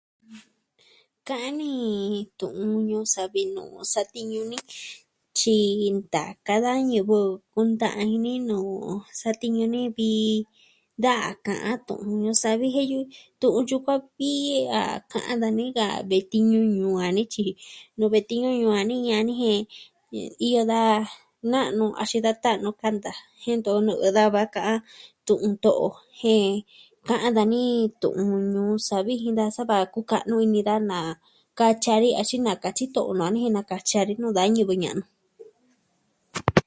Ka'an 1.27 1.53
ni 1.61 1.71
tu'un 2.39 2.71
ñuu 2.89 3.05
savi 3.15 3.41
nuu 3.55 3.77
satiñu 3.93 4.41
ni 4.51 4.57
tyi 5.37 5.57
ntaka 5.97 6.55
da 6.65 6.71
ñivɨ 6.89 7.19
kunta'an 7.53 8.07
ini 8.17 8.33
nuu 8.49 8.69
satiñu 9.21 9.63
ni 9.73 9.81
vi 9.97 10.09
daa 11.05 11.27
ka'an 11.47 11.75
tu'un 11.87 12.11
ñuu 12.23 12.35
savi 12.43 12.65
jen 12.75 12.87
yu 12.93 12.99
tu'un 13.41 13.65
yukuan 13.69 13.99
vi 14.17 14.29
a 14.79 14.81
ka'an 15.11 15.35
dani 15.43 15.65
ka 15.77 15.85
vi 16.09 16.17
tiñu 16.31 16.59
ñuu 16.79 16.95
ve'i 18.13 18.23
tiñu 18.29 18.49
yu 18.61 18.67
a 18.79 18.81
ni 18.89 18.95
jen 19.07 19.29
iyo 20.47 20.61
da 20.71 20.81
na'nu 21.51 21.85
axin 22.01 22.23
da 22.25 22.31
ta'nu 22.43 22.69
kanta 22.81 23.11
ke 23.41 23.51
ntu 23.57 23.71
nɨ'ɨ 23.87 24.07
da 24.17 24.23
va 24.33 24.41
ka'an 24.55 24.79
tu'un 25.27 25.51
to'o 25.63 25.87
jen 26.21 26.47
ka'an 27.07 27.31
dani 27.37 27.59
tu'un 28.01 28.27
ñuu 28.53 28.73
savi 28.87 29.13
jin 29.21 29.37
da 29.39 29.45
sava 29.55 29.75
kuka'nu 29.93 30.35
ini 30.45 30.59
daa 30.67 30.81
na 30.89 30.97
katyi 31.59 31.89
a 31.97 32.01
ni 32.03 32.09
axin 32.21 32.41
na 32.45 32.53
katyi 32.63 32.85
to'o 32.95 33.11
maa 33.19 33.31
ni 33.33 33.39
jen 33.43 33.53
nakatyi 33.57 33.95
a 34.01 34.03
ni 34.07 34.15
da 34.37 34.43
ñivɨ 34.55 34.73
ña'nu. 34.83 35.03